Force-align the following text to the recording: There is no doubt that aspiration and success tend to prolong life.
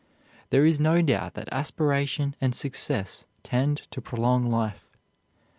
There 0.49 0.65
is 0.65 0.79
no 0.79 1.03
doubt 1.03 1.35
that 1.35 1.47
aspiration 1.51 2.35
and 2.41 2.55
success 2.55 3.25
tend 3.43 3.83
to 3.91 4.01
prolong 4.01 4.49
life. 4.49 4.97